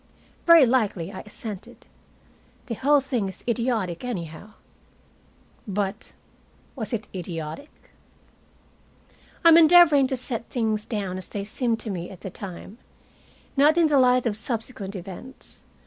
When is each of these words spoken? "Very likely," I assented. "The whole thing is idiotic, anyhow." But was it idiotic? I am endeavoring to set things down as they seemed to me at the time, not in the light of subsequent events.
"Very 0.47 0.65
likely," 0.65 1.11
I 1.13 1.19
assented. 1.27 1.85
"The 2.65 2.73
whole 2.73 3.01
thing 3.01 3.29
is 3.29 3.43
idiotic, 3.47 4.03
anyhow." 4.03 4.53
But 5.67 6.13
was 6.75 6.91
it 6.91 7.07
idiotic? 7.13 7.69
I 9.45 9.49
am 9.49 9.57
endeavoring 9.57 10.07
to 10.07 10.17
set 10.17 10.49
things 10.49 10.87
down 10.87 11.19
as 11.19 11.27
they 11.27 11.45
seemed 11.45 11.79
to 11.81 11.91
me 11.91 12.09
at 12.09 12.21
the 12.21 12.31
time, 12.31 12.79
not 13.55 13.77
in 13.77 13.89
the 13.89 13.99
light 13.99 14.25
of 14.25 14.35
subsequent 14.35 14.95
events. 14.95 15.61